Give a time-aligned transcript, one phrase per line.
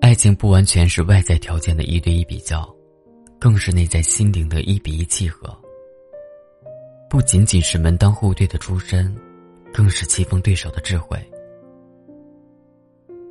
[0.00, 2.68] 爱情不完全是外在条件的一对一比较，
[3.38, 5.56] 更是内在心灵的一比一契合。
[7.08, 9.14] 不仅仅是门当户对的出身，
[9.72, 11.18] 更是棋逢对手的智慧。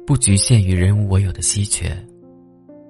[0.05, 1.95] 不局限于人无我有的稀缺，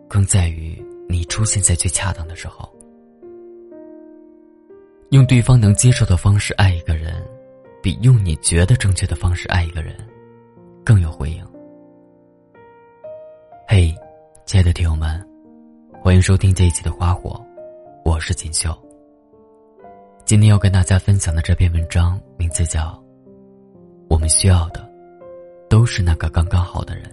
[0.07, 2.71] 更在于你出现在最恰当的时候。
[5.09, 7.23] 用对方能接受的方式爱一个人，
[7.83, 9.95] 比用你觉得正确的方式爱一个人，
[10.83, 11.42] 更有回应。
[14.53, 15.19] 亲爱的听友们，
[15.99, 17.31] 欢迎收听这一期的《花火》，
[18.05, 18.71] 我是锦绣。
[20.25, 22.81] 今天要跟大家分享的这篇文章名字叫
[24.11, 24.87] 《我们需要的
[25.67, 27.05] 都是那个刚刚好的人》。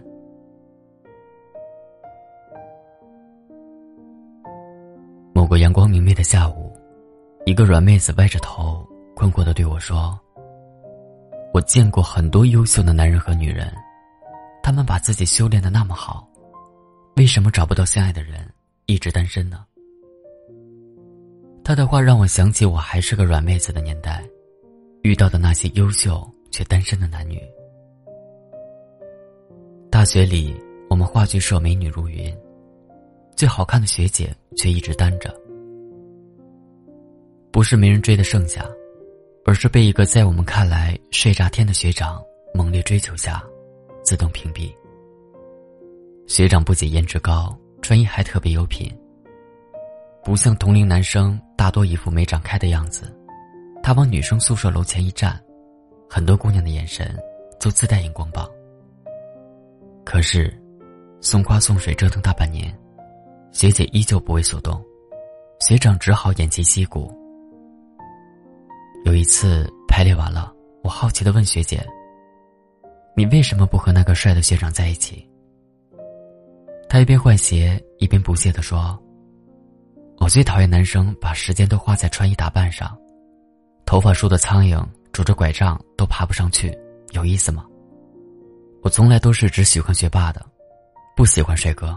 [5.33, 6.71] 某个阳光明媚的下午，
[7.47, 8.87] 一个软妹子歪着头，
[9.17, 10.15] 困惑的对我说
[11.55, 13.73] ：“我见过很多优秀的男人和女人，
[14.63, 16.27] 他们把自己修炼的那么好。”
[17.21, 18.51] 为什么找不到相爱的人，
[18.87, 19.63] 一直单身呢？
[21.63, 24.27] 他的话让我想起我还是个软妹子的年代，
[25.03, 27.39] 遇到的那些优秀却单身的男女。
[29.91, 32.35] 大学里，我们话剧社美女如云，
[33.37, 35.31] 最好看的学姐却一直单着。
[37.53, 38.67] 不是没人追的剩下，
[39.45, 42.19] 而是被一个在我们看来睡炸天的学长
[42.55, 43.45] 猛烈追求下，
[44.03, 44.75] 自动屏蔽。
[46.31, 48.89] 学长不仅颜值高，穿衣还特别有品。
[50.23, 53.13] 不像同龄男生大多一副没长开的样子，
[53.83, 55.43] 他往女生宿舍楼前一站，
[56.09, 57.19] 很多姑娘的眼神
[57.59, 58.49] 都自带荧光棒。
[60.05, 60.57] 可是，
[61.21, 62.73] 送花送水折腾大半年，
[63.51, 64.81] 学姐依旧不为所动，
[65.59, 67.13] 学长只好偃旗息鼓。
[69.05, 71.85] 有一次排练完了，我好奇的问学姐
[73.17, 75.29] ：“你为什么不和那个帅的学长在一起？”
[76.91, 79.01] 他一边换鞋一边不屑地说
[80.19, 82.99] ：“我最讨厌男生把时间都花在穿衣打扮上，
[83.87, 86.77] 头发梳的苍蝇拄着拐杖都爬不上去，
[87.13, 87.65] 有意思吗？
[88.83, 90.45] 我从来都是只喜欢学霸的，
[91.17, 91.97] 不喜欢帅哥。”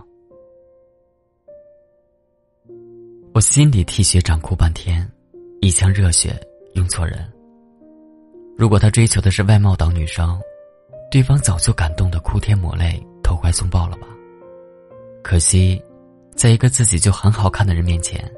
[3.34, 5.12] 我心里替学长哭半天，
[5.59, 6.40] 一腔热血
[6.76, 7.28] 用错人。
[8.56, 10.40] 如果他追求的是外貌党女生，
[11.09, 14.08] 对方早就感动的哭天抹泪、投怀送抱了吧。
[15.23, 15.81] 可惜，
[16.35, 18.29] 在一个自己就很好看的人面前，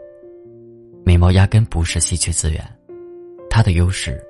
[1.04, 2.64] 美貌压根不是稀缺资源，
[3.50, 4.24] 他的优势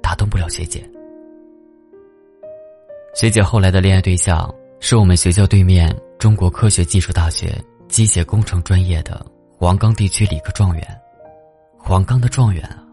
[0.00, 0.88] 打动不了学姐。
[3.14, 4.48] 学姐后来的恋爱对象
[4.78, 7.52] 是我们学校对面中国科学技术大学
[7.88, 11.00] 机械工程专业的黄冈地区理科状元，
[11.76, 12.86] 黄冈的状元啊！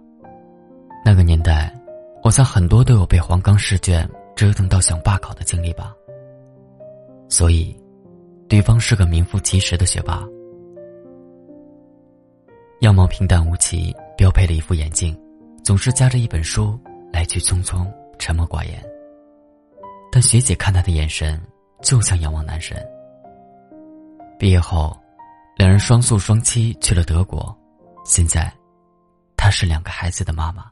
[1.05, 1.71] 那个年代，
[2.23, 5.93] 我想很多都有被黄冈试卷折腾到想罢考的经历吧。
[7.29, 7.77] 所以。
[8.47, 10.23] 对方是个名副其实的学霸，
[12.81, 15.19] 样貌平淡无奇，标配了一副眼镜，
[15.63, 16.79] 总是夹着一本书，
[17.11, 18.83] 来去匆匆，沉默寡言。
[20.11, 21.41] 但学姐看他的眼神，
[21.81, 22.77] 就像仰望男神。
[24.37, 24.95] 毕业后，
[25.57, 27.53] 两人双宿双栖去了德国，
[28.05, 28.53] 现在，
[29.35, 30.71] 她是两个孩子的妈妈。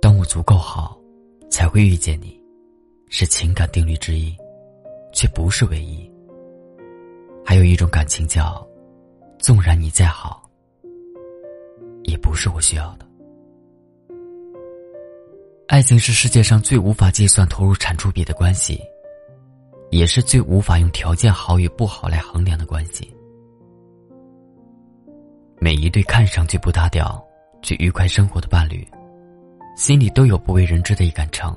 [0.00, 0.96] 当我足够好，
[1.50, 2.43] 才会遇见你。
[3.16, 4.36] 是情感定律之一，
[5.12, 6.12] 却不是唯一。
[7.46, 8.66] 还有一种感情叫，
[9.38, 10.42] 纵然你再好，
[12.02, 13.06] 也不是我需要的。
[15.68, 18.82] 爱情是世界上最无法计算投入产出比的关系，
[19.92, 23.14] 也是最无法用条件好与不好来衡量的关系。
[25.60, 27.24] 每一对看上去不搭调
[27.62, 28.84] 却愉快生活的伴侣，
[29.76, 31.56] 心里都有不为人知的一杆秤。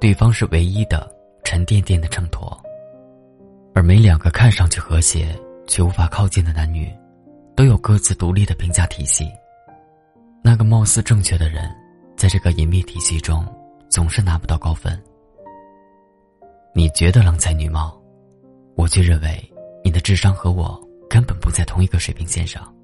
[0.00, 2.58] 对方是唯一的沉甸甸的秤砣，
[3.74, 6.90] 而每两个看上去和谐却无法靠近的男女，
[7.54, 9.30] 都有各自独立的评价体系。
[10.42, 11.70] 那个貌似正确的人，
[12.16, 13.44] 在这个隐秘体系中，
[13.90, 14.98] 总是拿不到高分。
[16.74, 18.00] 你觉得郎才女貌，
[18.76, 19.52] 我却认为
[19.84, 20.80] 你的智商和我
[21.10, 22.74] 根本不在同一个水平线上。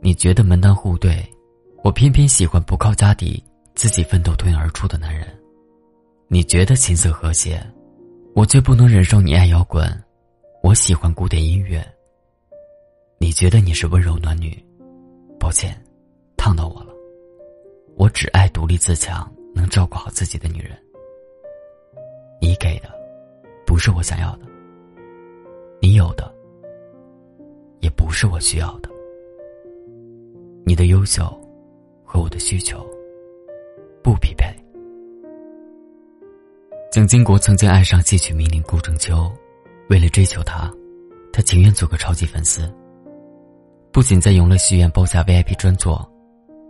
[0.00, 1.24] 你觉得门当户对，
[1.84, 3.40] 我偏偏喜欢不靠家底、
[3.76, 5.24] 自己奋斗脱颖而出的男人。
[6.28, 7.64] 你觉得琴瑟和谐，
[8.34, 9.86] 我却不能忍受你爱摇滚，
[10.60, 11.86] 我喜欢古典音乐。
[13.18, 14.52] 你觉得你是温柔暖女，
[15.38, 15.80] 抱歉，
[16.36, 16.92] 烫到我了。
[17.94, 20.76] 我只爱独立自强、能照顾好自己的女人。
[22.40, 22.90] 你给的，
[23.64, 24.46] 不是我想要的；
[25.80, 26.34] 你有的，
[27.78, 28.90] 也不是我需要的。
[30.64, 31.22] 你的优秀
[32.04, 32.84] 和我的需求
[34.02, 34.44] 不匹配。
[36.96, 39.30] 蒋经国曾经爱上戏曲名伶顾正秋，
[39.90, 40.72] 为了追求她，
[41.30, 42.74] 他情愿做个超级粉丝。
[43.92, 46.10] 不仅在永乐戏院包下 VIP 专座，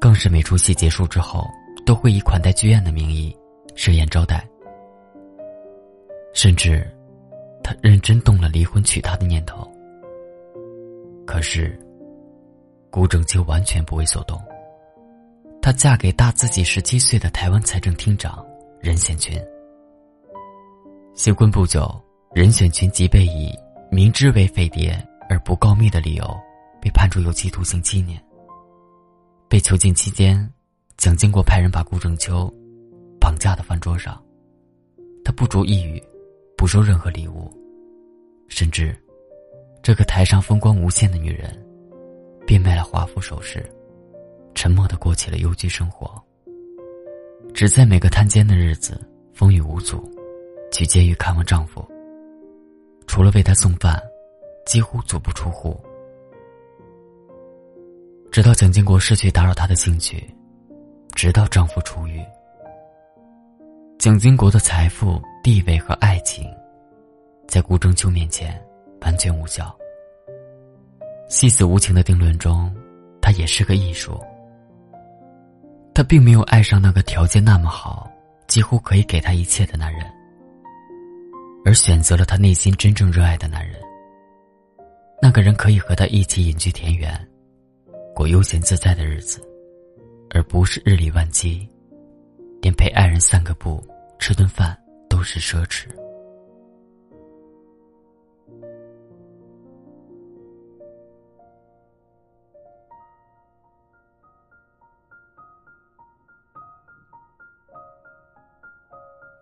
[0.01, 1.47] 更是每出戏结束之后，
[1.87, 3.33] 都会以款待剧院的名义
[3.77, 4.45] 设宴招待。
[6.35, 6.85] 甚至，
[7.63, 9.65] 他认真动了离婚娶她的念头。
[11.25, 11.79] 可是，
[12.91, 14.37] 顾正秋完全不为所动。
[15.63, 18.45] 她嫁给大自己十七岁的台湾财政厅长
[18.81, 19.41] 任贤群。
[21.17, 21.91] 新婚不久，
[22.35, 23.51] 任选群即被以
[23.91, 26.37] 明知为匪谍而不告密的理由，
[26.79, 28.23] 被判处有期徒刑七年。
[29.49, 30.47] 被囚禁期间，
[30.99, 32.53] 蒋经国派人把顾正秋
[33.19, 34.23] 绑架到饭桌上，
[35.25, 36.01] 他不着一语，
[36.55, 37.51] 不收任何礼物，
[38.47, 38.95] 甚至，
[39.83, 41.51] 这个台上风光无限的女人，
[42.47, 43.65] 变卖了华服首饰。
[44.55, 46.23] 沉默的过起了幽居生活，
[47.55, 49.01] 只在每个探监的日子
[49.33, 50.07] 风雨无阻，
[50.77, 51.83] 去监狱看望丈夫。
[53.07, 53.99] 除了为他送饭，
[54.67, 55.81] 几乎足不出户。
[58.31, 60.29] 直到蒋经国失去打扰她的兴趣，
[61.15, 62.23] 直到丈夫出狱，
[63.99, 66.47] 蒋经国的财富、地位和爱情，
[67.49, 68.63] 在顾中秋面前
[69.01, 69.75] 完全无效。
[71.27, 72.71] 戏子无情的定论中，
[73.23, 74.21] 他也是个艺术。
[75.95, 78.07] 他并没有爱上那个条件那么好、
[78.47, 80.05] 几乎可以给他一切的男人，
[81.67, 83.75] 而选择了她内心真正热爱的男人。
[85.21, 87.29] 那个人可以和他一起隐居田园，
[88.15, 89.43] 过悠闲自在的日子，
[90.31, 91.69] 而不是日理万机，
[92.63, 93.85] 连陪爱人散个步、
[94.21, 94.79] 吃顿饭
[95.11, 95.87] 都是奢侈。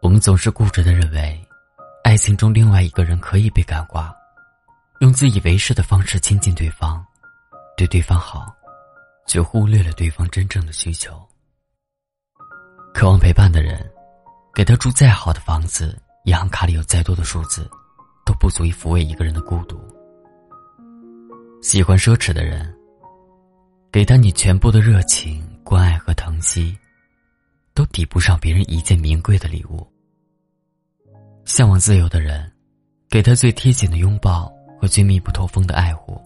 [0.00, 1.38] 我们总是固执的认为，
[2.14, 4.14] 爱情中另外一个人可以被感化，
[5.00, 7.04] 用自以为是的方式亲近对方，
[7.76, 8.54] 对对方好，
[9.26, 11.20] 却忽略了对方真正的需求。
[12.94, 13.84] 渴望陪伴的人，
[14.54, 17.68] 给他住再好的房子，银行卡里有再多的数字，
[18.24, 19.76] 都不足以抚慰一个人的孤独。
[21.62, 22.72] 喜欢奢侈的人，
[23.90, 26.78] 给他你全部的热情、关爱和疼惜，
[27.74, 29.84] 都抵不上别人一件名贵的礼物。
[31.44, 32.50] 向往自由的人，
[33.10, 34.50] 给他最贴紧的拥抱
[34.80, 36.20] 和最密不透风的爱护，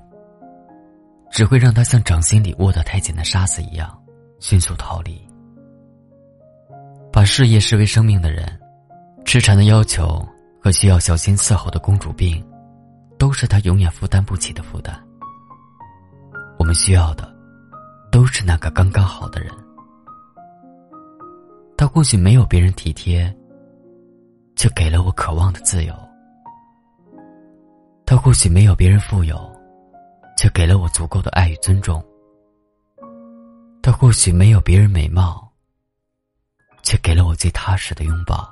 [1.31, 3.97] 只会让他像掌心里握得太紧的沙子一样，
[4.39, 5.21] 迅速逃离。
[7.13, 8.47] 把事业视为生命的人，
[9.25, 10.25] 痴缠的要求
[10.63, 12.45] 和需要小心伺候的公主病，
[13.19, 14.97] 都是他永远负担不起的负担。
[16.59, 17.29] 我们需要的，
[18.13, 19.53] 都是那个刚刚好的人。
[21.77, 23.35] 他或许没有别人体贴。
[24.59, 25.95] 却给了我渴望的自由。
[28.05, 29.39] 他或许没有别人富有，
[30.37, 32.05] 却给了我足够的爱与尊重。
[33.81, 35.49] 他或许没有别人美貌，
[36.83, 38.51] 却给了我最踏实的拥抱。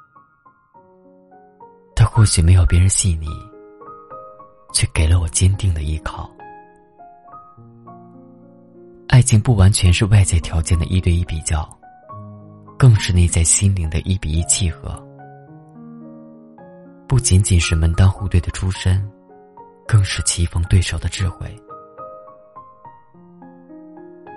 [1.96, 3.26] 他或许没有别人细腻，
[4.72, 6.30] 却给了我坚定的依靠。
[9.08, 11.68] 爱情不完全是外在条件的一对一比较，
[12.78, 15.02] 更是内在心灵的一比一契合。
[17.08, 19.08] 不仅仅是门当户对的出身，
[19.86, 21.46] 更是棋逢对手的智慧。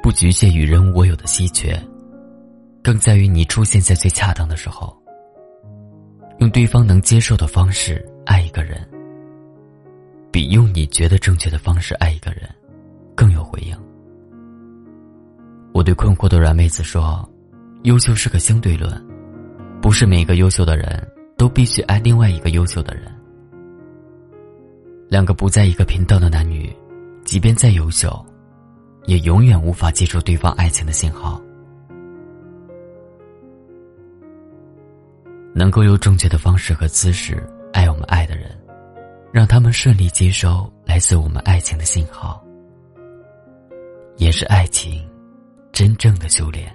[0.04, 1.78] 不局限于人我有的稀缺，
[2.84, 4.96] 更在于你出现在最恰当的时候。
[6.38, 8.88] 用对方能接受的方式爱一个人，
[10.32, 12.50] 比用你觉得正确的方式爱一个人
[13.14, 13.78] 更有回应。
[15.74, 17.30] 我对困惑的软妹子说
[17.84, 19.06] ：“优秀是个相对论，
[19.82, 21.06] 不是每个优秀的人。”
[21.40, 23.10] 都必须爱另外一个优秀的人。
[25.08, 26.76] 两个不在一个频道的男女，
[27.24, 28.14] 即便再优秀，
[29.06, 31.42] 也永远无法接受对方爱情的信号。
[35.54, 37.42] 能够用正确的方式和姿势
[37.72, 38.52] 爱我们爱的人，
[39.32, 42.44] 让他们顺利接收来自我们爱情的信号，
[44.18, 45.10] 也是爱情
[45.72, 46.70] 真正的修炼。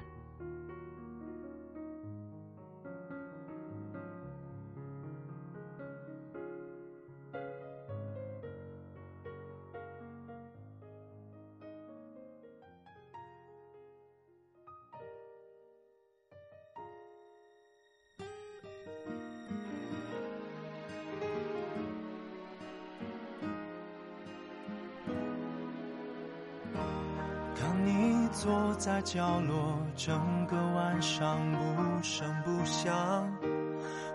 [28.44, 33.26] 坐在角落，整个晚上不声不响。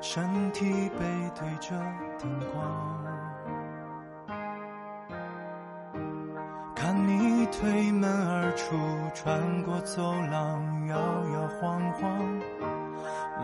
[0.01, 1.71] 身体背对着
[2.19, 2.63] 灯光，
[6.75, 8.75] 看你推门而出，
[9.15, 12.39] 穿过走廊，摇摇晃晃，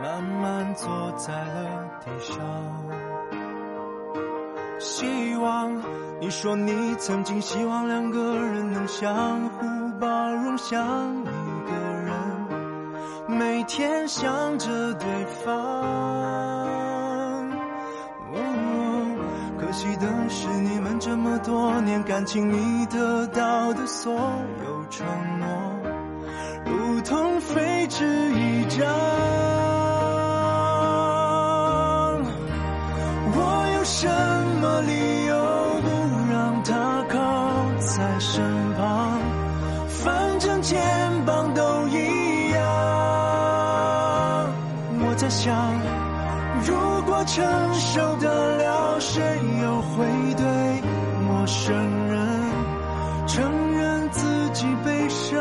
[0.04, 2.38] 慢慢坐在了地上。
[4.78, 5.82] 希望
[6.22, 11.72] 你说你曾经希望两个人能相互包容，像一个
[12.06, 12.14] 人，
[13.28, 15.08] 每天想着对
[15.44, 15.54] 方。
[19.58, 25.06] 可惜的是，你们这么多年感情里得到的所有承
[25.40, 25.48] 诺，
[26.66, 29.65] 如同废纸一张。
[47.26, 49.22] 承受得了，谁
[49.62, 49.76] 又？
[49.96, 50.06] 会
[50.36, 50.44] 对
[51.26, 51.74] 陌生
[52.08, 52.28] 人
[53.26, 55.40] 承认自己悲伤。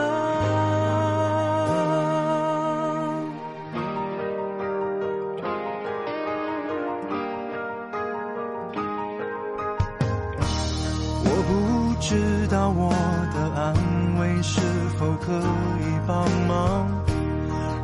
[11.25, 12.93] 我不知道我
[13.35, 13.75] 的安
[14.21, 14.61] 慰是
[14.97, 15.33] 否可
[15.81, 16.87] 以帮忙，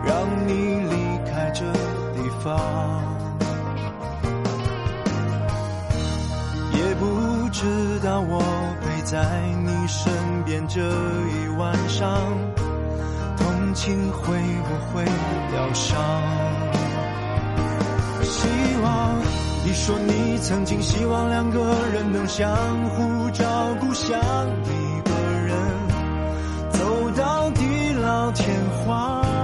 [0.05, 0.15] 让
[0.47, 0.95] 你离
[1.29, 1.65] 开这
[2.15, 2.61] 地方。
[7.53, 8.41] 知道我
[8.81, 9.19] 陪在
[9.65, 10.13] 你身
[10.45, 12.17] 边这一晚上，
[13.37, 15.99] 同情会不会疗伤？
[18.23, 18.49] 希
[18.83, 19.19] 望
[19.65, 21.59] 你说你曾经希望两个
[21.93, 22.49] 人能相
[22.91, 23.45] 互照
[23.81, 25.11] 顾，像一个
[25.47, 25.57] 人
[26.71, 28.49] 走到地老天
[28.87, 29.40] 荒。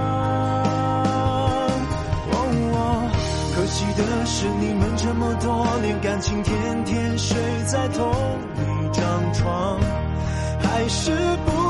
[3.97, 8.11] 的是，你们这么多年感情，天天睡在同
[8.55, 9.79] 一张床，
[10.61, 11.11] 还是
[11.45, 11.66] 不